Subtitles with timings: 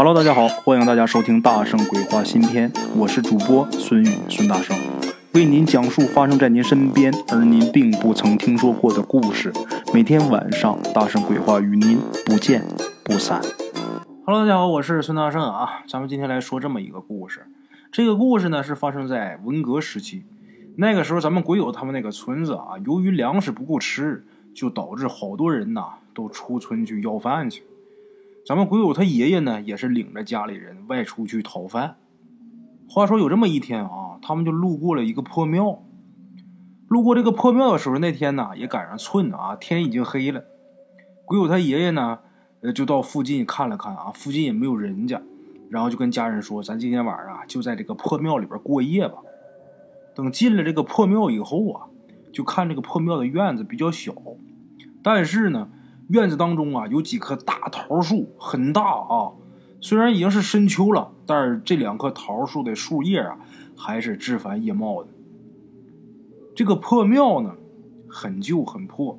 [0.00, 4.78] Hello，大家好，欢迎大家收听《大圣鬼话》新篇，我是主播孙宇，孙大圣
[5.34, 9.52] 为您讲述发生在您身边而您并不曾听说过的故事。
[9.92, 12.62] 每天晚上，《大圣鬼话》与您不见
[13.02, 13.42] 不散。
[14.24, 17.46] Hello，大家好，我是孙大圣啊，咱们今天来说这么一个故事。
[17.90, 20.22] 这个故事呢是发生在文革时期，
[20.76, 24.24] 那个时候咱们鬼友他们那个村子啊，由于粮食不够吃，
[24.54, 27.64] 就导致好多人呐都出村去要饭去。
[28.48, 31.98] 咱们鬼友他爷爷呢，也是领着家里人外出去讨饭。
[32.88, 35.82] 话说有这么一天啊，他们就路过了一个破庙。
[36.86, 40.44] 路过这个破庙的时候，那天呢也赶上寸啊，天已经黑了。
[41.26, 42.20] 鬼友他爷爷呢，
[42.62, 45.20] 呃，就到附近看了看啊，附近也没有人家，
[45.68, 49.18] 然后就跟家人说：“咱今天晚上啊，就在这个破庙里边过夜吧。”
[50.16, 51.88] 等进了这个破庙以后啊，
[52.32, 54.14] 就看这个破庙的院子比较小，
[55.02, 55.68] 但是呢。
[56.08, 59.32] 院子当中啊，有几棵大桃树，很大啊。
[59.80, 63.38] 虽然已经是深秋了，但是这两棵桃树的树叶啊，
[63.76, 65.10] 还是枝繁叶茂的。
[66.54, 67.54] 这个破庙呢，
[68.08, 69.18] 很旧很破，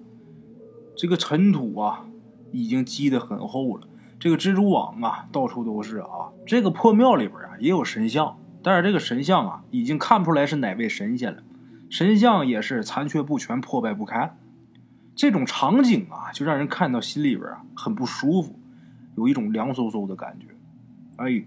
[0.98, 2.06] 这个尘土啊，
[2.52, 3.88] 已经积得很厚了。
[4.20, 6.34] 这个蜘蛛网啊，到处都是啊。
[6.46, 11.44] 这个破庙里边啊，也有神像，但是这个神像啊，已经看不出来是哪位神仙了。
[11.90, 14.38] 神像也是残缺不全，破败不堪。
[15.20, 18.58] 这种场景啊，就让人看到心里边啊很不舒服，
[19.18, 20.46] 有一种凉飕飕的感觉。
[21.18, 21.44] 哎，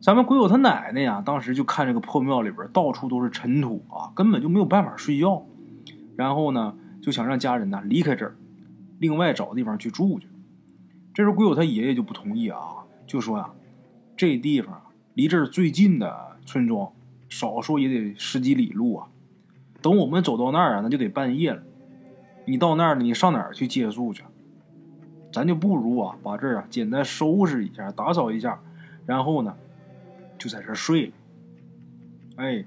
[0.00, 5.46] 咱们鬼友他奶奶呀，当时就看这个破庙里边到处都是尘土啊，根本就没有办法睡觉。
[6.16, 8.34] 然后呢，就想让家人呢离开这儿，
[8.98, 10.26] 另外找地方去住去。
[11.14, 12.58] 这时候鬼友他爷爷就不同意啊，
[13.06, 13.48] 就说呀，
[14.16, 14.82] 这地方
[15.14, 16.90] 离这儿最近的村庄，
[17.28, 19.06] 少说也得十几里路啊。
[19.80, 21.62] 等我们走到那儿啊，那就得半夜了。
[22.44, 24.24] 你到那儿，你上哪儿去借宿去？
[25.32, 28.60] 咱就不如啊，把这儿啊简单收拾一下，打扫一下，
[29.06, 29.56] 然后呢，
[30.38, 31.12] 就在这儿睡了。
[32.36, 32.64] 哎，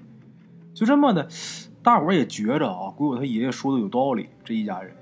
[0.74, 1.28] 就这么的，
[1.82, 4.92] 大伙儿也觉着啊，鬼友他爷爷说的有道理，这一家人，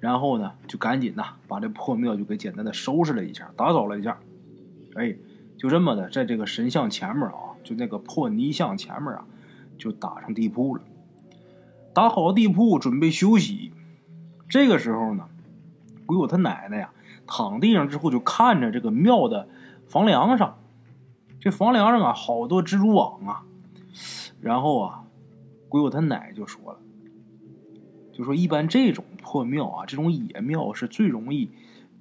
[0.00, 4.18] 然后呢，就赶紧呐，把这破庙就给简单的收拾了一下，打扫了一下。
[4.96, 5.16] 哎，
[5.56, 9.24] 就这么的，在这个神像前面啊，就那个破泥像前面啊，
[9.78, 10.82] 就打上地铺了。
[11.94, 13.72] 打好地铺，准备休息。
[14.48, 15.28] 这个时候呢，
[16.06, 16.92] 鬼友他奶奶呀
[17.26, 19.48] 躺地上之后，就看着这个庙的
[19.88, 20.58] 房梁上，
[21.40, 23.42] 这房梁上啊好多蜘蛛网啊。
[24.40, 25.04] 然后啊，
[25.68, 26.78] 鬼友他奶就说了，
[28.12, 31.50] 就说一般这种破庙啊，这种野庙是最容易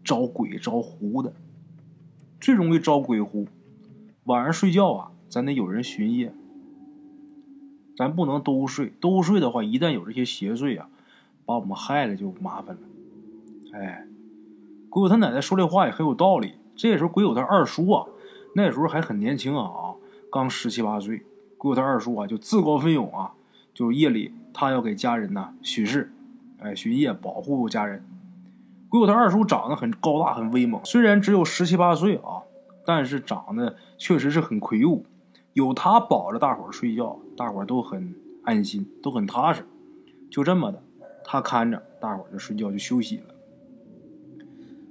[0.03, 1.33] 招鬼招狐的，
[2.39, 3.47] 最容易招鬼狐。
[4.25, 6.31] 晚上睡觉啊，咱得有人巡夜，
[7.97, 10.89] 咱不能都睡，都睡的话，一旦有这些邪祟啊。
[11.45, 12.81] 把我们害了就麻烦了，
[13.73, 14.07] 哎，
[14.89, 16.55] 鬼友他奶奶说这话也很有道理。
[16.75, 18.05] 这时候鬼友他二叔啊，
[18.55, 19.95] 那时候还很年轻啊，
[20.31, 21.23] 刚十七八岁。
[21.57, 23.33] 鬼友他二叔啊就自告奋勇啊，
[23.73, 26.11] 就夜里他要给家人呢巡视，
[26.59, 28.03] 哎，巡夜保护家人。
[28.89, 32.43] 鬼友他二叔长得很高大很威猛，虽然只有十七八岁啊，
[32.85, 35.05] 但是长得确实是很魁梧。
[35.53, 38.13] 有他保着大伙睡觉，大伙都很
[38.43, 39.65] 安心，都很踏实。
[40.29, 40.81] 就这么的。
[41.25, 43.35] 他看着大伙就睡觉就休息了。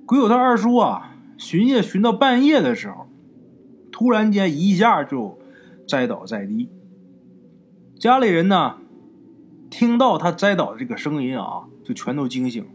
[0.05, 3.07] 鬼友他二叔啊，巡夜巡到半夜的时候，
[3.91, 5.39] 突然间一下就
[5.89, 6.69] 栽倒在地。
[7.99, 8.79] 家里人呢，
[9.71, 12.71] 听到他栽倒的这个声音啊，就全都惊醒了。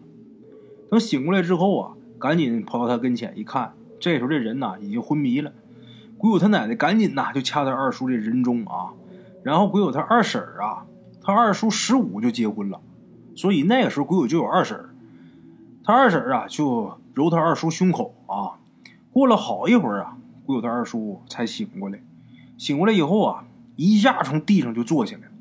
[0.90, 5.54] 等醒过来之后啊，赶紧跑到他跟前一看，这时候这人呐已经昏迷了。
[6.18, 8.94] 鬼友他奶奶赶紧呐就掐他二叔这人中啊，
[9.44, 10.88] 然后鬼友他二婶啊，
[11.22, 12.82] 他二叔十五就结婚了。
[13.40, 14.78] 所以那个时候，鬼友就有二婶
[15.82, 18.60] 他二婶啊就揉他二叔胸口啊。
[19.14, 22.02] 过了好一会儿啊，鬼友他二叔才醒过来。
[22.58, 23.46] 醒过来以后啊，
[23.78, 25.32] 一下从地上就坐起来了。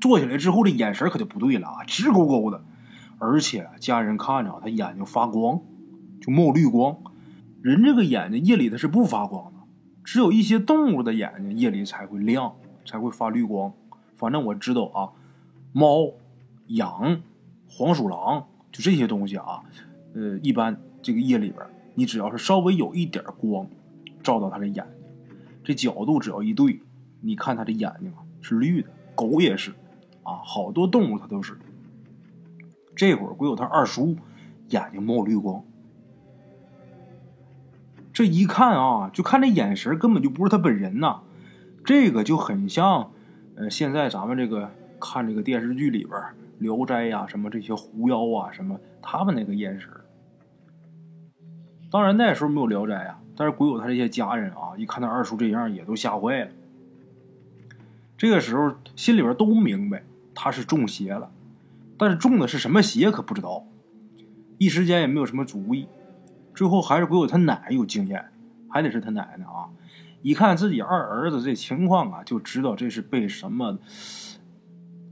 [0.00, 2.60] 坐起来之后，这眼神可就不对了啊，直勾勾的。
[3.18, 5.60] 而且家人看着他眼睛发光，
[6.20, 6.96] 就冒绿光。
[7.62, 9.60] 人这个眼睛夜里它是不发光的，
[10.02, 12.54] 只有一些动物的眼睛夜里才会亮，
[12.84, 13.72] 才会发绿光。
[14.16, 15.10] 反正我知道啊，
[15.72, 16.14] 猫。
[16.70, 17.20] 羊、
[17.68, 19.62] 黄鼠狼，就这些东西啊，
[20.14, 21.64] 呃，一般这个夜里边，
[21.94, 23.66] 你只要是稍微有一点光，
[24.22, 24.84] 照到它的眼睛，
[25.64, 26.80] 这角度只要一对，
[27.20, 28.88] 你看它的眼睛啊是绿的。
[29.16, 29.72] 狗也是，
[30.22, 31.58] 啊，好多动物它都是。
[32.96, 34.16] 这会儿鬼友他二叔
[34.68, 35.64] 眼睛冒绿光，
[38.12, 41.20] 这一看啊，就看这眼神根本就不是他本人呐，
[41.84, 43.10] 这个就很像，
[43.56, 44.70] 呃，现在咱们这个
[45.00, 46.20] 看这个电视剧里边。
[46.60, 49.90] 聊斋呀，什么这些狐妖啊，什么他们那个眼神
[51.90, 56.50] 当然那时候没有聊斋啊，但是鬼友他这些家人啊，一看他二叔这样，也都吓坏了。
[58.16, 60.04] 这个时候心里边都明白
[60.34, 61.28] 他是中邪了，
[61.98, 63.64] 但是中的是什么邪可不知道，
[64.58, 65.88] 一时间也没有什么主意。
[66.54, 68.24] 最后还是鬼友他奶奶有经验，
[68.68, 69.70] 还得是他奶奶啊！
[70.20, 73.78] 一看自己二儿子这情况啊，就知道这是被什么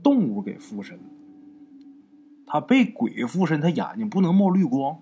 [0.03, 1.03] 动物给附身了。
[2.49, 4.99] 他被鬼附身，他眼睛不能冒绿光，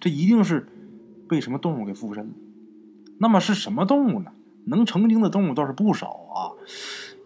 [0.00, 0.68] 这一定是
[1.28, 2.32] 被什么动物给附身了。
[3.18, 4.32] 那么是什么动物呢？
[4.64, 6.54] 能成精的动物倒是不少啊。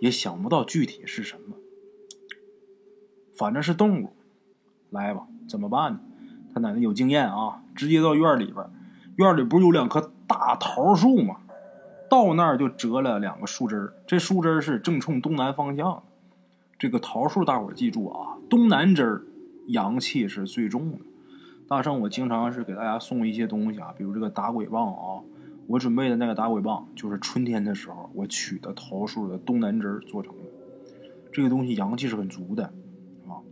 [0.01, 1.57] 也想不到具体是什么，
[3.37, 4.11] 反正是动物。
[4.91, 6.01] 来吧，怎么办呢？
[6.55, 8.65] 他奶奶有经验啊，直接到院里边。
[9.17, 11.37] 院里不是有两棵大桃树吗？
[12.09, 16.03] 到那儿就折了两个树枝这树枝是正冲东南方向。
[16.79, 19.23] 这个桃树，大伙记住啊，东南枝儿
[19.69, 20.99] 阳气是最重的。
[21.67, 25.23] 大圣，我经常是给大家送一些东西啊，比如这个打鬼棒啊。
[25.69, 30.43] 我准备的那个打鬼棒，就是春天的时候我取的桃树的东南枝做成的。
[31.33, 32.65] 这个东西阳气是很足的，
[33.27, 33.43] 啊。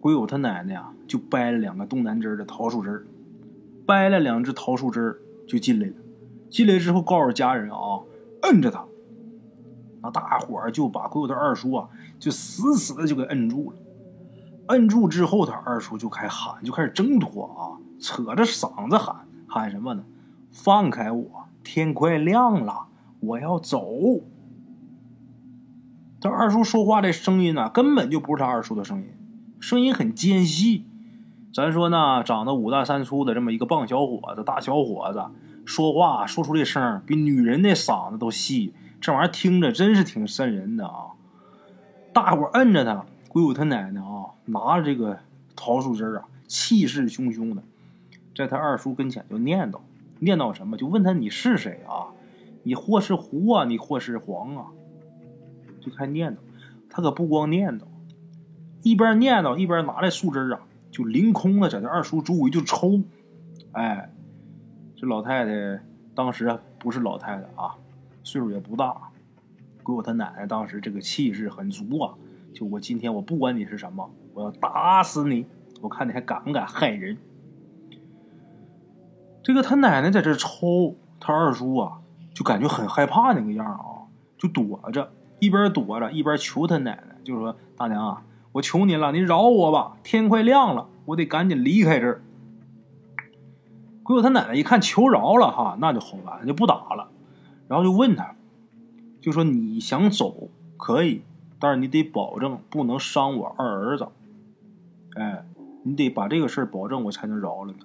[0.00, 3.06] 鬼友他奶奶啊，就掰了两个东南枝的桃树枝
[3.84, 5.94] 掰了两只桃树枝就进来了。
[6.48, 8.04] 进来之后，告诉家人啊，
[8.42, 8.86] 摁着他。
[10.02, 13.76] 那大伙儿就把鬼友的二叔啊，就死死的就给摁住了。
[14.68, 20.04] 摁住之后，他二叔就开喊，就开始挣脱啊，扯着嗓子喊，喊什么呢？
[20.50, 21.44] 放开我！
[21.64, 22.86] 天快亮了，
[23.20, 23.84] 我要走。
[26.20, 29.08] 他二叔说话这声音呢，根本就不是他二叔的声音，
[29.60, 30.84] 声音很尖细。
[31.52, 35.24] 咱说呢，长得五大三粗的这么一个棒小伙子，大小伙子，
[35.64, 41.12] 说话说出这声比女人那嗓子都细，这玩意儿听着真是挺瘆人的啊！
[42.12, 45.18] 大伙摁着他，鬼友他奶奶啊，拿着这个
[45.54, 47.62] 桃树枝啊，气势汹汹的，
[48.34, 49.80] 在他二叔跟前就念叨。
[50.20, 50.76] 念叨什么？
[50.76, 52.10] 就问他你是谁啊？
[52.64, 53.64] 你或是狐啊？
[53.64, 54.66] 你或是黄啊？
[55.80, 56.38] 就开念叨。
[56.90, 57.84] 他可不光念叨，
[58.82, 60.60] 一边念叨一边拿来树枝啊，
[60.90, 63.00] 就凌空的在这二叔周围就抽。
[63.72, 64.10] 哎，
[64.96, 65.80] 这老太太
[66.16, 67.76] 当时不是老太太啊，
[68.28, 68.94] 岁数也不大。
[69.82, 72.12] 鬼友他奶奶当时这个气势很足啊，
[72.52, 75.46] 就我今天我不管你是什么，我要打死你！
[75.80, 77.16] 我看你还敢不敢害人？
[79.42, 82.00] 这个他奶奶在这抽，他二叔啊
[82.34, 84.04] 就感觉很害怕那个样啊，
[84.36, 88.22] 就躲着，一边躲着一边求他奶奶，就说：“大娘啊，
[88.52, 92.20] 我求您了，您饶我吧，天快亮了，我得赶紧离开这儿。”
[94.04, 97.08] 鬼友他奶奶一看求饶了哈，那就好办，就不打了，
[97.68, 98.34] 然后就问他，
[99.20, 101.22] 就说：“你想走可以，
[101.58, 104.08] 但是你得保证不能伤我二儿子，
[105.14, 105.44] 哎，
[105.84, 107.84] 你得把这个事儿保证，我才能饶了你。”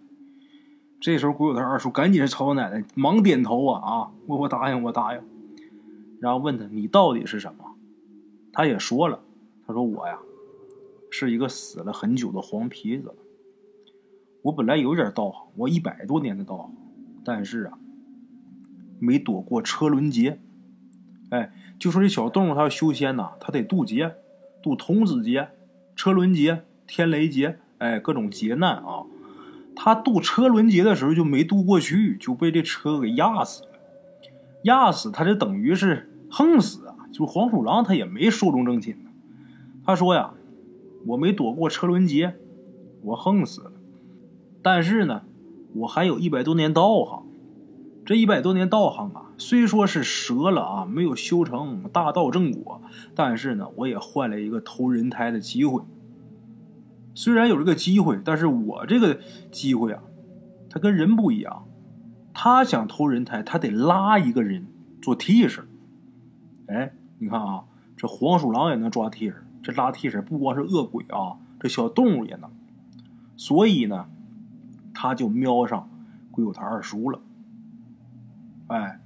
[1.01, 4.12] 这时候，鬼友他二叔赶紧朝我奶奶忙点头啊啊！
[4.25, 5.21] 我我答应，我答应。
[6.21, 7.75] 然后问他：“你到底是什么？”
[8.53, 9.19] 他也说了，
[9.68, 10.18] 他说：“我呀，
[11.09, 13.13] 是一个死了很久的黄皮子。
[14.44, 16.71] 我本来有点道行，我一百多年的道行，
[17.25, 17.77] 但是啊，
[19.03, 20.39] 没躲过车轮劫。
[21.29, 24.15] 哎，就说这小动物它要修仙呐，它得渡劫，
[24.61, 25.50] 渡童子劫、
[25.95, 29.03] 车轮劫、天雷劫，哎，各种劫难啊。”
[29.75, 33.69] 他渡车轮劫的时候就没渡过去，就被这车给压死了。
[34.63, 36.95] 压死他这等于是横死啊！
[37.11, 39.09] 就黄鼠狼他也没寿终正寝呢。
[39.83, 40.35] 他说呀
[41.07, 42.35] ：“我没躲过车轮劫，
[43.01, 43.71] 我横死了。
[44.61, 45.23] 但是呢，
[45.73, 47.22] 我还有一百多年道行。
[48.06, 52.81] 这一百多年道行啊，虽说是折了啊，没有修成大道正果，
[53.16, 55.81] 但是呢，我也换了一个投人胎的机会。”
[57.16, 59.19] 虽然有这个机会，但是我这个
[59.52, 60.04] 机会啊，
[60.69, 61.66] 他跟人不一样。
[62.33, 64.66] 他想投人胎，他得拉一个人
[65.02, 65.66] 做替身。
[66.68, 67.64] 哎，你看啊，
[67.95, 72.50] 这黄鼠狼也能抓替身，这拉替身不光是恶鬼啊，这小动物也能。
[73.38, 74.10] 所以呢，
[74.94, 75.90] 他就瞄上
[76.31, 77.22] 鬼友他二叔了。
[78.67, 78.99] 哎，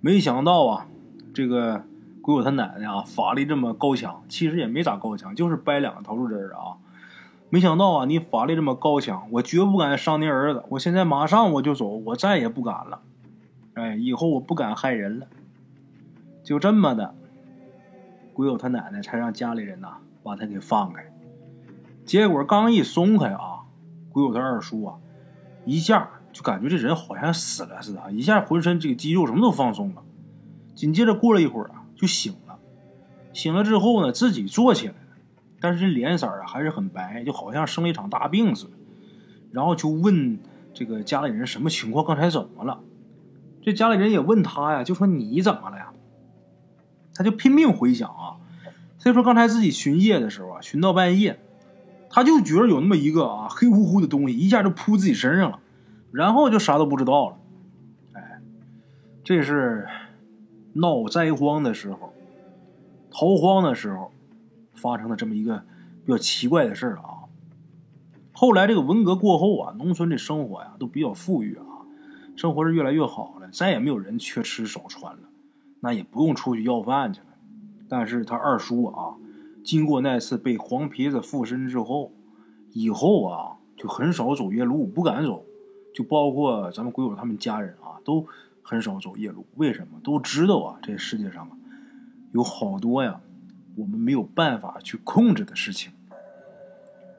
[0.00, 0.86] 没想到啊，
[1.32, 1.84] 这个
[2.20, 6.76] 鬼友他奶奶啊，法力这么高强，其实也没咋高强，就是掰两个桃树枝啊。
[7.50, 10.64] 没想到啊，你法力这么高强，我绝不敢伤您儿子。
[10.70, 13.00] 我现在马上我就走，我再也不敢了。
[13.74, 15.26] 哎，以后我不敢害人了。
[16.42, 17.14] 就这么的，
[18.34, 21.10] 鬼友他奶奶才让家里人呐把他给放开。
[22.04, 23.62] 结果刚一松开啊，
[24.10, 24.98] 鬼友他二叔啊，
[25.64, 30.02] 一下就感觉这人好像死了似的，一下浑身这个肌肉什么都放松了。
[30.74, 32.58] 紧接着过了一会儿啊，就醒了。
[33.32, 34.94] 醒了之后呢，自己坐起来。
[35.60, 38.72] 但是这脸色啊还是很白，就好像生了一场大病似的。
[39.50, 40.38] 然后就问
[40.72, 42.04] 这个家里人什么情况？
[42.04, 42.80] 刚才怎么了？
[43.60, 45.92] 这家里人也问他呀，就说你怎么了呀？
[47.12, 48.38] 他就拼命回想啊，
[49.02, 51.40] 他说刚才自己巡夜的时候啊，巡到半夜，
[52.08, 55.58] 他就觉得有那么一个啊黑乎乎的东西一下就扑自己身上了，
[56.10, 57.36] 然后就啥都不知道了。
[58.14, 58.40] 哎，
[59.22, 59.86] 这是
[60.72, 62.12] 闹灾荒的时候，
[63.10, 64.10] 逃荒的时候
[64.74, 65.64] 发生的这么一个
[66.04, 67.28] 比较奇怪的事啊。
[68.32, 71.84] 后来这个文革过后啊，农村的生活呀都比较富裕啊，
[72.36, 75.22] 生活是越来越好了，再也没有人缺吃少穿了。
[75.80, 77.26] 那也不用出去要饭去了，
[77.88, 79.14] 但是他二叔啊，
[79.64, 82.12] 经过那次被黄皮子附身之后，
[82.72, 85.44] 以后啊就很少走夜路，不敢走，
[85.98, 88.24] 就包括咱们鬼友他们家人啊，都
[88.62, 89.44] 很少走夜路。
[89.56, 89.98] 为什么？
[90.04, 91.50] 都知道啊，这世界上啊
[92.30, 93.20] 有好多呀，
[93.74, 95.90] 我们没有办法去控制的事情。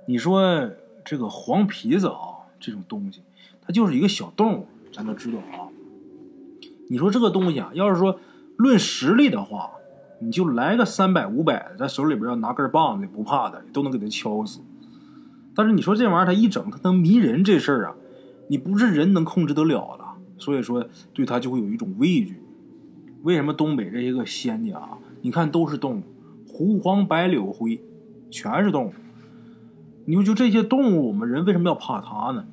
[0.06, 0.72] 你说
[1.04, 3.22] 这个黄皮子啊，这种东西，
[3.62, 5.68] 它就是一个小动物，咱都知道啊。
[6.88, 8.18] 你说这个东西啊，要是说。
[8.56, 9.72] 论实力的话，
[10.20, 14.60] 你就来个三百五百的，在手里边要拿根棒子不怕的，都能给它敲死。
[15.56, 17.96] 但是你说这玩意儿他一整，它能迷人这事儿啊，
[18.50, 20.06] 你不是人能控制得了的。
[20.38, 22.42] 所以说对他就会有一种畏惧。
[23.24, 24.98] 为什么东北这些个仙家啊？
[25.22, 26.04] 你看都是动物，
[26.48, 27.82] 狐黄白柳灰，
[28.32, 28.94] 全是动物。
[30.06, 32.46] 你说就这些动物，我们人为什么要怕它呢？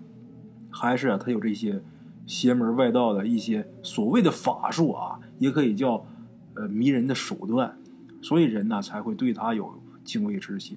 [0.68, 1.80] 还是啊，他有这些
[2.26, 5.20] 邪门外道的一些所谓的法术啊？
[5.38, 6.04] 也可以叫，
[6.54, 7.78] 呃，迷人的手段，
[8.20, 10.76] 所以人呢才会对他有敬畏之心。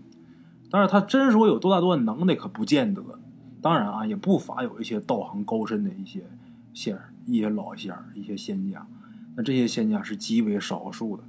[0.70, 3.04] 但是他真说有多大多大能耐，可不见得。
[3.62, 6.22] 当然啊，也不乏有一些道行高深的一些
[6.74, 8.86] 仙儿、一些老仙儿、一些仙家。
[9.36, 11.24] 那这些仙家是极为少数的。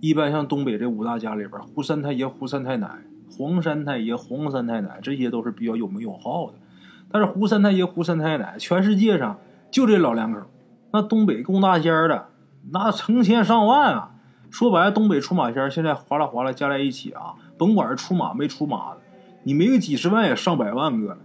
[0.00, 2.88] 一般像东北这五大家里边，胡三太爷、胡三太奶、
[3.30, 6.54] 黄三太爷、黄三太奶，这些都是比较有名有号的。
[7.10, 9.38] 但是胡三太爷、胡三太奶，全世界上
[9.70, 10.40] 就这老两口。
[10.92, 12.28] 那东北供大仙儿的。
[12.70, 14.10] 那成千上万啊！
[14.50, 19.00] 说白了，东北出马仙现在哗啦哗啦加在一起啊，甭管是出马没出马的，
[19.44, 21.18] 你没个几十万也上百万个了。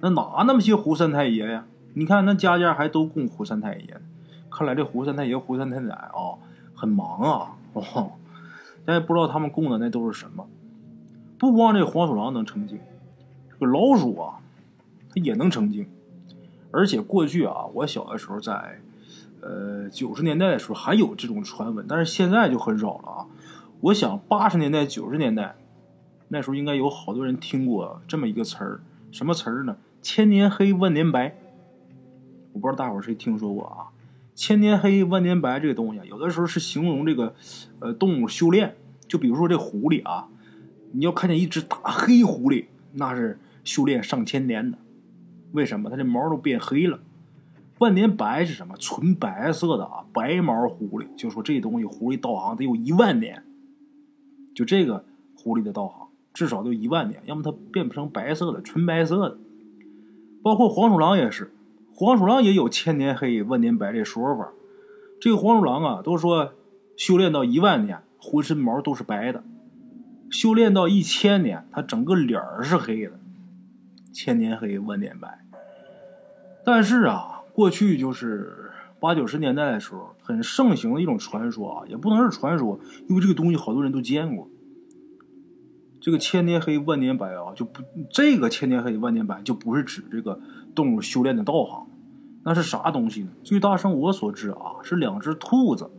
[0.00, 1.64] 那哪那么些胡三太爷呀？
[1.94, 4.00] 你看那家家还都供胡三太爷，
[4.50, 6.36] 看来这胡三太爷、胡三太奶啊，
[6.74, 7.56] 很忙啊。
[7.72, 8.12] 哦，
[8.86, 10.46] 咱也不知道他们供的那都是什么。
[11.38, 12.78] 不光这黄鼠狼能成精，
[13.50, 14.40] 这个老鼠啊，
[15.08, 15.86] 它也能成精。
[16.70, 18.80] 而且过去啊，我小的时候在。
[19.42, 23.26] 呃，九十年代的时候还有这种传闻，但是现在就很少了啊。
[23.80, 25.56] 我想八十年代、九十年代
[26.28, 28.80] 那时候应该有好多人听过这么一个词儿，
[29.10, 29.78] 什么词儿呢？
[30.02, 31.36] 千年黑，万年白。
[32.52, 33.88] 我不知道大伙谁听说过啊？
[34.34, 37.34] 千年黑，万年白这个东西，有的时候是形容这个
[37.78, 38.76] 呃动物修炼。
[39.06, 40.28] 就比如说这狐狸啊，
[40.92, 44.78] 你要看见一只大黑狐狸，那是修炼上千年的。
[45.52, 45.90] 为什么？
[45.90, 47.00] 它这毛都变黑了。
[47.78, 48.74] 万年白是什么？
[48.78, 51.06] 纯白色的啊，白毛狐狸。
[51.16, 53.42] 就说这东西，狐狸道行得有一万年。
[54.54, 55.04] 就这个
[55.36, 59.38] 狐狸的道行，至少得有一万年，要么它变不成白色的，纯白色的。
[60.42, 61.52] 包括黄鼠狼也是，
[61.94, 64.48] 黄鼠狼也有千年黑、万年白这说法。
[65.20, 66.54] 这个黄鼠狼啊，都说
[66.96, 69.42] 修炼到一万年，浑身毛都是白的；
[70.30, 73.18] 修炼到一千年，它整个脸儿是黑的。
[74.12, 75.44] 千年黑，万年白。
[76.64, 77.36] 但是啊。
[77.52, 78.70] 过去就是
[79.00, 84.48] 八九十年代的时候，很盛行的一种传说啊，也不能是传说，因为这个东西好多人都见过。
[86.00, 90.40] 这个千年黑万年白啊，就不这个千年黑万年白就不是指这个
[90.74, 91.86] 动物修炼的道行，
[92.42, 93.28] 那是啥东西呢？
[93.44, 95.90] 据大圣我所知啊，是两只兔子。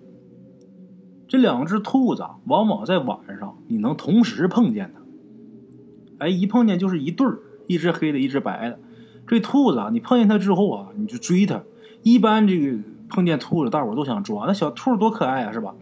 [1.28, 8.80] 这两只兔子啊往往在晚上你能同时碰见它，哎，一碰见就是一对儿，一只黑的，一只白的。
[9.28, 11.62] 这兔子啊，你碰见它之后啊，你就追它。
[12.04, 14.46] 一般这个碰见兔子，大伙都想抓。
[14.46, 15.74] 那小兔多可爱啊，是吧？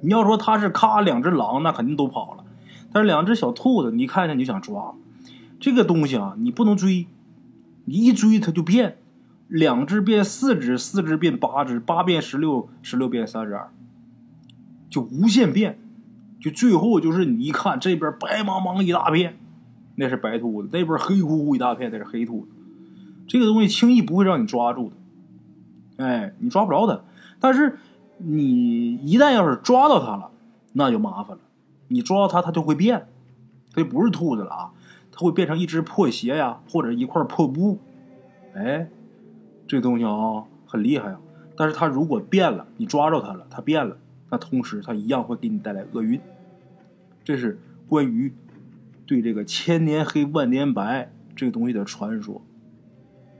[0.00, 2.44] 你要说它是咔两只狼，那肯定都跑了。
[2.92, 4.94] 但是两只小兔子，你看见你就想抓。
[5.60, 7.06] 这个东西啊，你不能追，
[7.84, 8.96] 你一追它就变，
[9.48, 13.70] 两只变四只，四只变八只，八变十六，十六变三十二，
[14.88, 15.78] 就无限变。
[16.40, 19.36] 就最后就是你一看这边白茫茫一大片，
[19.96, 22.48] 那是白兔子；那边黑乎乎一大片，那是黑兔子。
[23.26, 27.00] 这个东西轻易不会让你抓住的，哎，你抓不着它。
[27.40, 27.78] 但是
[28.18, 30.30] 你一旦要是抓到它了，
[30.72, 31.42] 那就麻烦了。
[31.88, 33.08] 你抓到它，它就会变，
[33.74, 34.72] 它就不是兔子了啊，
[35.10, 37.78] 它会变成一只破鞋呀，或者一块破布。
[38.54, 38.88] 哎，
[39.66, 41.20] 这东西啊很厉害啊。
[41.56, 43.96] 但是它如果变了，你抓着它了，它变了，
[44.30, 46.20] 那同时它一样会给你带来厄运。
[47.24, 48.32] 这是关于
[49.06, 52.42] 对这个千年黑万年白这个东西的传说。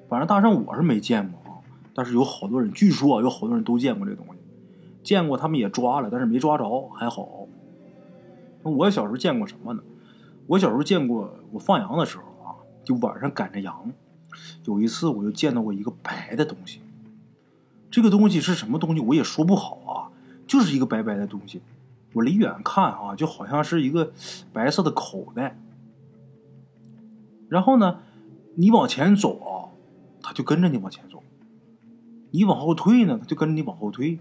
[0.09, 1.59] 反正大圣我是没见过啊，
[1.95, 4.41] 但是有好多人，据说有好多人都见过这东西，
[5.03, 7.48] 见过他们也抓了，但是没抓着，还好。
[8.63, 9.83] 我小时候见过什么呢？
[10.47, 13.93] 我小时候见过，我放羊的时候啊，就晚上赶着羊，
[14.65, 16.81] 有一次我就见到过一个白的东西。
[17.91, 20.13] 这个东西是什么东西，我也说不好啊，
[20.47, 21.61] 就是一个白白的东西。
[22.15, 24.13] 我离远看啊，就好像是一个
[24.53, 25.59] 白色的口袋。
[27.49, 28.01] 然后呢，
[28.55, 29.73] 你往前走啊，
[30.23, 31.19] 它就跟着你往前走；
[32.31, 34.19] 你往后退呢，它就跟着你往后退。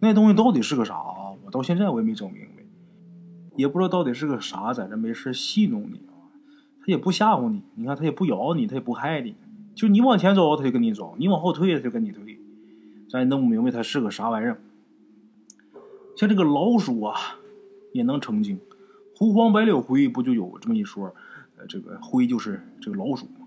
[0.00, 1.34] 那东西到底是个啥啊？
[1.44, 2.53] 我到现在我也没整明白，
[3.56, 6.14] 也不知道到底是个啥，在这没事戏弄你啊。
[6.80, 9.34] 它也不吓唬你，你看它也不咬你，它也不害你，
[9.74, 12.38] 就你往前走它就跟你走，你往后退它就跟你退，
[13.08, 14.60] 咱也弄不明白它是个啥玩意儿。
[16.16, 17.14] 像这个老鼠啊，
[17.92, 18.60] 也能成精。
[19.16, 21.14] 狐黄白柳灰不就有这么一说？
[21.66, 23.46] 这个灰就是这个老鼠嘛，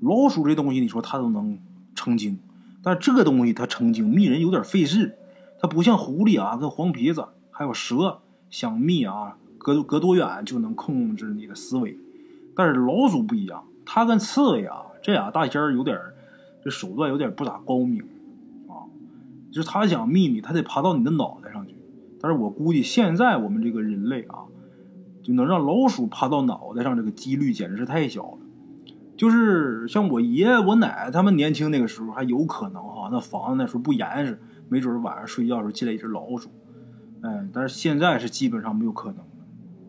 [0.00, 1.58] 老鼠这东西，你说它都能
[1.94, 2.38] 成精，
[2.82, 5.18] 但这个东西它成精觅人有点费事，
[5.60, 8.20] 它不像狐狸啊、跟黄皮子还有蛇
[8.50, 11.98] 想密啊，隔隔多远就能控制你的思维，
[12.54, 15.98] 但是老鼠不一样，它跟刺猬啊这俩大仙儿有点
[16.62, 18.02] 这手段有点不咋高明
[18.68, 18.88] 啊，
[19.50, 21.74] 就是它想觅你，它得爬到你的脑袋上去，
[22.20, 24.44] 但是我估计现在我们这个人类啊。
[25.20, 28.38] 就能让老鼠爬到脑袋上，这个几率简直是太小了。
[29.14, 34.40] 就是像我爷我奶他们年轻那个时候还有可能哈，那房子那时候不严实，
[34.70, 36.48] 没准晚上睡觉的时候进来一只老鼠。
[37.22, 39.24] 哎，但是现在是基本上没有可能了。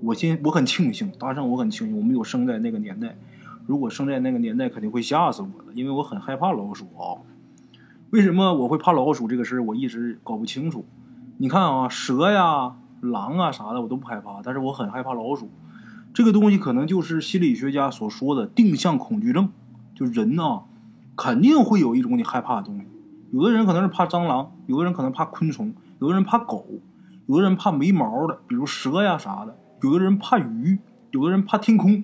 [0.02, 3.18] 我现我很庆幸，大圣我很庆幸我没有生在那个年代。
[3.66, 7.22] 如果生在那个年代，肯定会吓死我的，因为我很害怕老鼠啊。
[8.10, 10.86] 为什么我会怕老鼠这个事儿，我一直搞不清楚。
[11.38, 12.76] 你看啊，蛇呀。
[13.02, 15.50] 狼啊啥的我都不害怕，但是我很害怕老鼠。
[16.14, 19.54] 这个东西可能就是心理学家所说的定向恐惧症。
[19.96, 20.64] 就人呢，
[21.16, 22.86] 肯定会有一种你害怕的东西。
[23.32, 26.66] 有的人可能是怕蟑螂，有的人可能怕昆虫，有的人怕狗，
[27.30, 29.56] 有的人怕没毛的，比如蛇呀啥的。
[29.84, 30.80] 有的人怕鱼，
[31.12, 32.04] 有的人怕天空，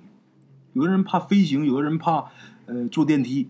[0.72, 2.26] 有的人怕飞行，有的人怕
[2.66, 3.48] 呃坐电梯，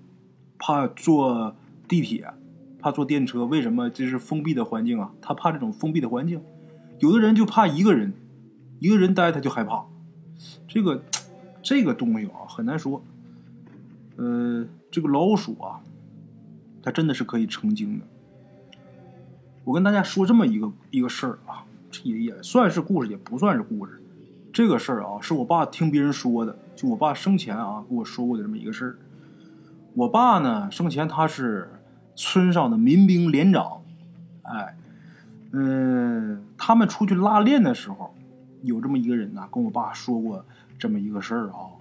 [0.58, 1.54] 怕坐
[1.86, 2.32] 地铁，
[2.78, 3.44] 怕坐电车。
[3.44, 3.90] 为什么？
[3.90, 6.40] 这是封闭的环境啊，他怕这种封闭的环境。
[7.00, 8.14] 有的人就怕一个人，
[8.78, 9.84] 一个人待他就害怕，
[10.66, 11.02] 这个
[11.62, 13.04] 这个东西啊很难说。
[14.16, 15.82] 呃，这个老鼠啊，
[16.82, 18.06] 它真的是可以成精的。
[19.64, 21.65] 我跟大家说这么一个一个事儿啊，
[22.04, 24.00] 也也算是故事，也不算是故事。
[24.52, 28.98] 这个事儿啊，是我爸听别人说的，就我爸生前啊跟我说过的这么一个事儿。
[29.94, 31.68] 我爸呢生前他是
[32.14, 33.82] 村上的民兵连长，
[34.42, 34.76] 哎。
[35.52, 38.12] 嗯，他们出去拉练的时候，
[38.62, 40.44] 有这么一个人呢，跟我爸说过
[40.78, 41.72] 这么一个事儿啊。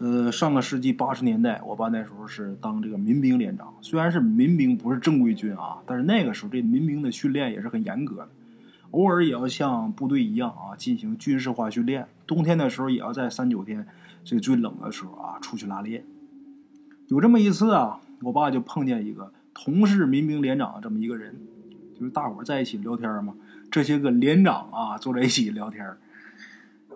[0.00, 8.28] 呃，上个世纪八十年代，我爸那时候是当这个民兵连长，虽然是民兵，不是正规军啊，但是那个时候这民兵的训练也是很严格的，
[8.90, 12.08] 偶尔也要像部队一样啊进行军事化训练。
[12.26, 13.86] 冬天的时候也要在三九天
[14.24, 16.04] 这最冷的时候啊出去拉练。
[17.08, 21.34] 有这么一次啊，我爸就碰见一个同是民兵连长这么一个人。
[21.98, 23.34] 就是大伙在一起聊天嘛，
[23.70, 25.86] 这些个连长啊坐在一起聊天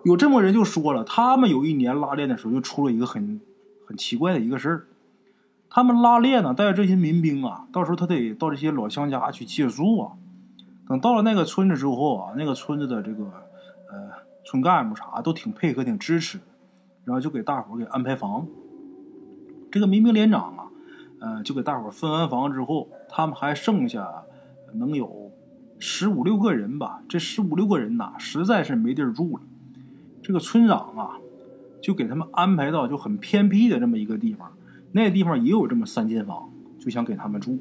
[0.03, 3.39] 有这么人就说了，他们有一年拉练的时候就出了一个很
[3.85, 4.87] 很奇怪的一个事儿。
[5.69, 10.13] 他们拉练呢，带着这些民兵啊，到时候他得到这些老乡家去借宿啊。
[10.87, 14.11] 等到了那个村子之后啊，那个村子的这个呃
[14.43, 16.39] 村干部啥都挺配合、挺支持，
[17.03, 18.47] 然后就给大伙给安排房。
[19.71, 20.67] 这个民兵连长啊，
[21.19, 24.23] 呃，就给大伙分完房之后，他们还剩下。
[24.77, 25.31] 能有
[25.79, 29.43] 十五六个人吧，这十五六个人呐，实在是没地儿住了。
[30.21, 31.17] 这个村长啊，
[31.81, 34.51] 就给他们安排到就很偏僻的这么一个地方，
[34.91, 37.57] 那地方也有这么三间房，就想给他们住。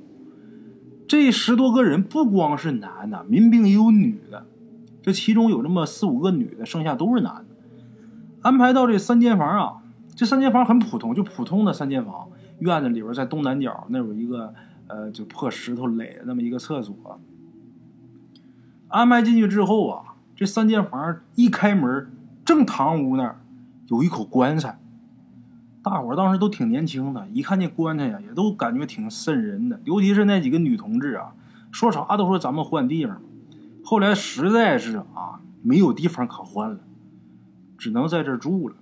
[1.06, 4.46] 这十多个人不光是男的，民兵也有女的，
[5.02, 7.46] 这其中有这么四五个女的，剩下都是男的。
[8.42, 9.82] 安排到这三间房啊，
[10.14, 14.54] 这三间房很普通，就普通的三间房，院子里边在东南角那有一个。
[14.86, 17.18] 呃，就破石头垒的那么一个厕所，
[18.88, 22.12] 安排进去之后啊，这三间房一开门，
[22.44, 23.40] 正堂屋那儿
[23.86, 24.78] 有一口棺材。
[25.84, 29.78] 大伙当时都挺年轻的，一看见棺材呀，也都感觉挺瘆人的。
[29.84, 31.34] 尤其是那几个女同志啊，
[31.70, 33.20] 说啥都说咱们换地方。
[33.84, 36.78] 后来实在是啊，没有地方可换了，
[37.76, 38.76] 只能在这住了。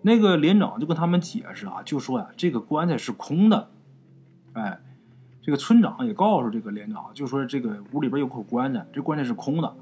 [0.00, 3.68] 那个连长就跟他们解释啊，就说呀，这个棺材是空的，
[4.54, 4.80] 哎。
[5.44, 9.74] 这个村长也告诉这个连长，就说这个屋里边有口棺材，这棺材是空的，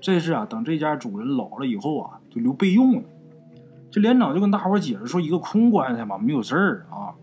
[0.00, 3.08] 这是啊，等这家主人老了以后啊，就留备用的。
[3.90, 7.14] 这连长就跟大伙解释说，一个空棺材嘛，没有事儿啊。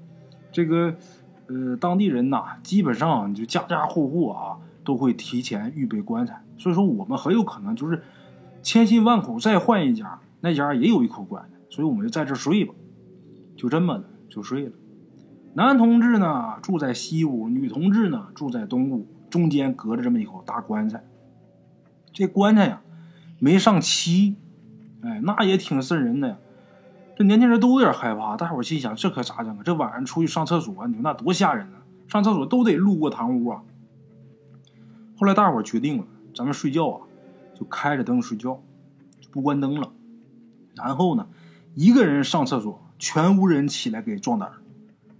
[0.51, 0.95] 这个
[1.47, 8.01] 呃当地人呐，基本上就家家户户啊都会提前预备棺材，所以说我们很有可能就是
[8.63, 12.73] 千辛万苦再换一家，那家也有一口棺材，所以我们就在这睡吧，
[13.55, 14.71] 就这么的就睡了。
[15.53, 21.03] 男同志呢住在西屋，女同志呢住在东屋，中间隔着这么一口大棺材。
[22.11, 22.81] 这棺材呀
[23.39, 24.35] 没上漆，
[25.01, 26.37] 哎，那也挺瘆人的呀。
[27.17, 29.61] 这年轻人都有点害怕，大伙心想这可咋整啊？
[29.63, 31.81] 这晚上出去上厕所，你说那多吓人啊！
[32.07, 33.61] 上厕所都得路过堂屋啊。
[35.17, 37.01] 后来大伙决定了，咱们睡觉啊
[37.53, 38.61] 就开着灯睡觉，
[39.31, 39.91] 不关灯了。
[40.75, 41.27] 然后呢，
[41.73, 44.51] 一个人上厕所，全屋人起来给壮胆。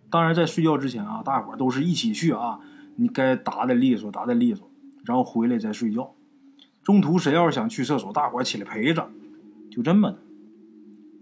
[0.10, 2.60] 当然，在睡觉之前啊，大伙都是一起去啊。
[2.98, 4.70] 你该打的利索，打的利索，
[5.06, 6.14] 然后回来再睡觉。
[6.84, 9.10] 中途谁要是想去厕所，大伙起来陪着，
[9.72, 10.18] 就这么的，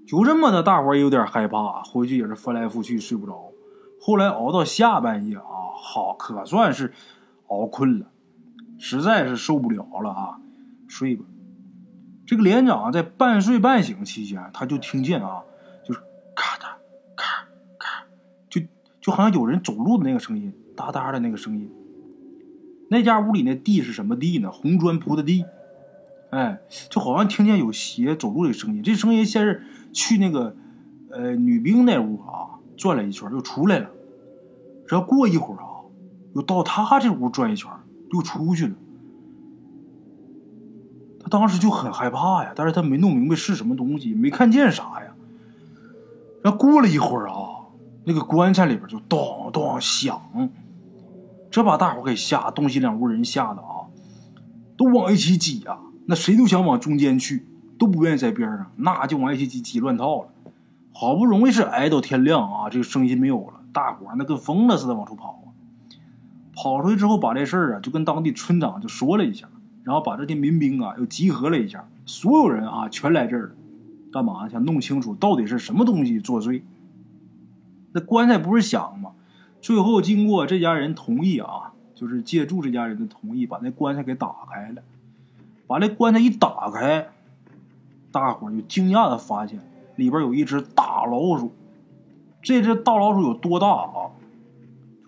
[0.05, 0.61] 就这么的。
[0.63, 3.51] 大伙也有点害怕，回去也是翻来覆去睡不着。
[4.01, 5.43] 后来熬到下半夜啊，
[5.75, 6.93] 好可算是
[7.47, 8.07] 熬困了，
[8.77, 10.39] 实在是受不了了啊，
[10.87, 11.25] 睡吧。
[12.25, 15.43] 这个连长在半睡半醒期间，他就听见啊，
[15.85, 15.99] 就是
[16.35, 16.73] 咔嗒。
[19.01, 21.69] 就好像有人走路的那个声音，哒哒的那个声音。
[22.89, 24.49] 那家屋里那地是什么地呢？
[24.49, 25.43] 红砖铺的地。
[26.33, 28.81] 哎，就好像听见有鞋走路的声音。
[28.81, 30.55] 这声音先是去那个
[31.11, 33.89] 呃女兵那屋啊转了一圈，又出来了。
[34.87, 35.85] 然后过一会儿啊，
[36.33, 37.69] 又到他这屋转一圈，
[38.11, 38.73] 又出去了。
[41.19, 45.13] 他当时就很害怕呀，但是他没弄明白是什么东西，没看见啥呀。
[46.43, 47.61] 然后过了一会儿啊。
[48.05, 50.21] 那个棺材里边就咚咚响，
[51.49, 53.87] 这把大伙给吓，东西两屋人吓得啊，
[54.75, 57.45] 都往一起挤啊，那谁都想往中间去，
[57.77, 60.29] 都不愿意在边上，那就往一起挤，挤乱套了。
[60.93, 65.47] 好不容易是挨到天亮啊，这个声音没有了，大伙那跟疯了似的往出跑啊。
[66.55, 69.47] 跑出去之后，把这事儿啊就跟当地村长就说了一下，
[69.83, 73.55] 然后把这些民兵啊又集合了一下，所有人啊全来这儿了，
[74.11, 74.47] 干嘛？
[74.47, 76.61] 想弄清楚到底是什么东西作祟。
[77.93, 79.11] 那棺材不是响吗？
[79.61, 84.83] 最后经过这家人同意啊，就是借助这家人的同意，把那棺材给打开了。
[85.73, 87.09] 把那棺材一打开，
[88.11, 89.59] 大伙就惊讶的发现
[89.95, 91.51] 里边有一只大老鼠。
[92.43, 94.13] 这只大老鼠有多大啊？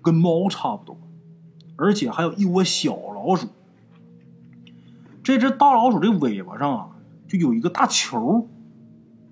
[0.02, 0.98] 跟猫差不多，
[1.76, 3.50] 而且还有一窝小老鼠。
[5.22, 6.90] 这只大老鼠这尾巴上啊，
[7.28, 8.48] 就有一个大球。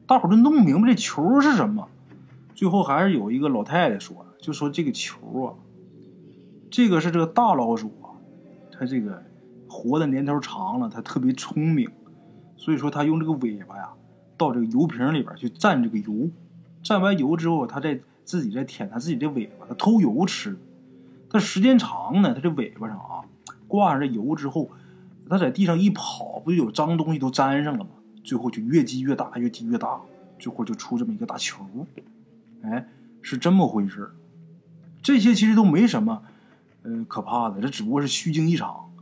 [0.05, 1.89] 大伙都弄不明白这球是什么。
[2.53, 5.57] 最后还是有一个老太太说，就说这个球啊，
[6.69, 8.21] 这个是这个大老鼠啊，
[8.71, 9.23] 它这个
[9.73, 11.89] 活的年头长了，它特别聪明，
[12.55, 13.89] 所以说它用这个尾巴呀，
[14.37, 16.29] 到这个油瓶里边去蘸这个油，
[16.83, 20.55] 蘸完油之后，它再自己再舔它自己的尾巴，它偷油吃。
[21.29, 23.25] 它时间长呢，它这尾巴上啊
[23.67, 24.69] 挂上这油之后，
[25.27, 27.89] 它在地上一跑，不就有脏东西都粘上了吗？
[28.23, 29.99] 最后就越积越大，越积越大，
[30.37, 31.65] 最后就出这么一个大球。
[32.61, 32.87] 哎，
[33.21, 34.11] 是这么回事
[35.01, 36.21] 这些其实都没什么，
[36.83, 37.59] 呃，可怕的。
[37.59, 38.92] 这只不过是虚惊一场。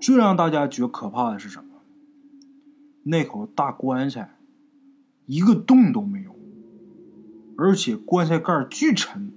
[0.00, 1.66] 最让大家觉可怕的是什么？
[3.04, 4.36] 那口大棺材，
[5.26, 6.34] 一个洞都没有，
[7.56, 9.32] 而且棺材盖巨沉，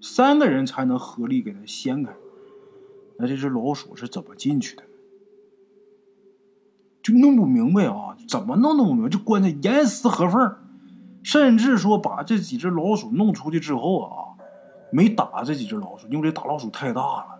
[0.00, 2.12] 三个人才能合力给它掀开。
[3.18, 4.82] 那这只老鼠是怎么进去的？
[7.02, 8.16] 就弄不明白啊！
[8.28, 9.08] 怎么弄弄不明白？
[9.08, 10.56] 这棺材严丝合缝。
[11.22, 14.38] 甚至说把这几只老鼠弄出去之后啊，
[14.92, 17.35] 没打这几只老鼠，因为这大老鼠太大了。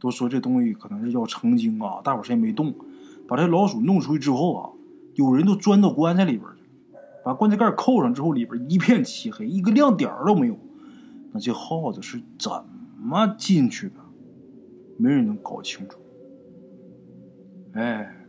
[0.00, 2.74] 都说这东西可能是要成精啊，大伙谁也没动。
[3.26, 4.70] 把这老鼠弄出去之后啊，
[5.14, 6.62] 有人都钻到棺材里边去，
[7.24, 10.58] 把棺材盖扣上之后，里边一片漆黑，一个亮点都没有。
[11.32, 12.50] 那这耗子是怎
[12.98, 13.94] 么进去的？
[14.96, 15.98] 没人能搞清楚。
[17.72, 18.26] 哎，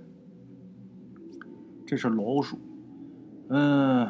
[1.86, 2.58] 这是老鼠，
[3.50, 4.10] 嗯。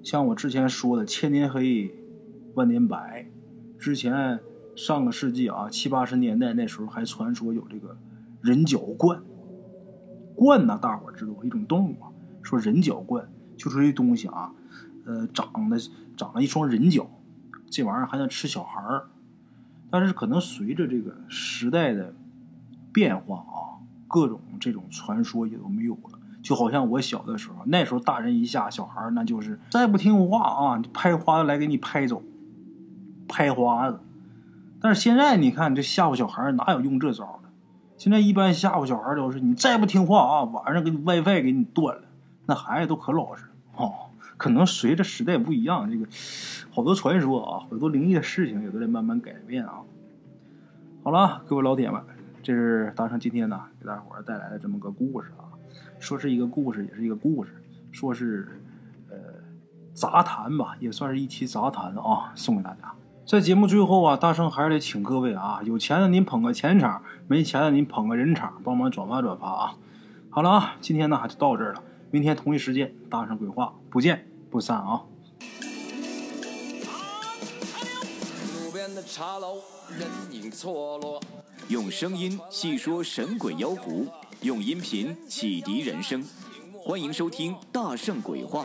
[0.00, 1.92] 像我之前说的，千年黑，
[2.54, 3.28] 万年白。
[3.78, 4.40] 之前
[4.78, 7.98] 上个世纪啊，七八十年代那时候还传说有这个
[8.40, 9.18] 人脚鹳。
[10.36, 12.06] 鹳呢，大伙知道一种动物啊。
[12.42, 13.24] 说人脚鹳
[13.56, 14.52] 就是这东西啊，
[15.04, 15.76] 呃，长得
[16.16, 17.10] 长了一双人脚，
[17.68, 19.08] 这玩意儿还能吃小孩儿。
[19.90, 22.14] 但是可能随着这个时代的
[22.92, 26.20] 变化啊，各种这种传说也都没有了。
[26.40, 32.22] 就好像我小的时候，那时候大人一下小孩那就是再不听话啊，拍花子来给你拍走，
[33.26, 33.98] 拍花子。
[34.80, 37.48] 但是现在你看，这吓唬小孩哪有用这招的？
[37.96, 42.02] 现在一般吓唬小孩都是你再不听话啊，晚上给你 WiFi 给你断了。
[42.46, 43.92] 那孩子都可老实哦，
[44.36, 46.06] 可能随着时代不一样，这个
[46.70, 49.80] 好多传说啊，好多灵异的事情也都在慢慢改变啊。
[51.02, 52.00] 好了，各位老铁们，
[52.42, 55.50] 这是大圣今天呢给大伙带来的这么个故事啊。
[55.98, 57.50] 说是一个故事，也是一个故事；
[57.90, 58.62] 说是
[59.10, 59.16] 呃
[59.92, 62.94] 杂谈吧，也算是一期杂谈啊，送给大家。
[63.28, 69.74] 在节目最后啊，大圣还是得请各位啊，有钱的您捧个钱场，没钱的您捧个人场，帮忙转发转发啊。
[70.30, 71.82] 好了啊，今天呢就到这儿了。
[72.10, 75.02] 明天同一时间，大圣鬼话不见不散啊！
[81.68, 84.06] 用声音细说神鬼妖狐，
[84.40, 86.24] 用音频启迪人生。
[86.72, 88.64] 欢迎收听《大圣鬼话》。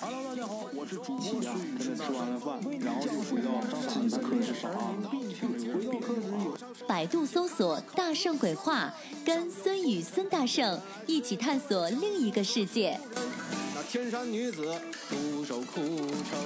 [0.00, 1.44] Hello，大家好，我是主播孙宇，
[1.76, 4.94] 跟着吃完了饭，然后就回到自己的课室上啊。
[6.86, 8.94] 百度搜索“大圣鬼话”，
[9.26, 12.96] 跟孙宇、孙大圣一起探索另一个世界。
[13.74, 14.72] 那天山女子
[15.10, 16.38] 独守孤城，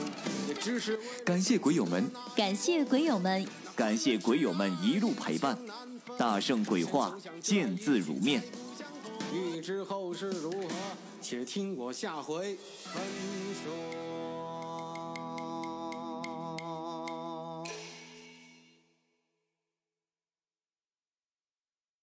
[0.49, 5.59] 也只是感谢鬼友们，感谢鬼友们，感谢鬼友们一路陪伴。
[6.17, 8.43] 大圣鬼话，见字如面。
[9.33, 10.68] 欲知后事如何，
[11.23, 13.03] 且听我下回分
[13.64, 14.12] 说。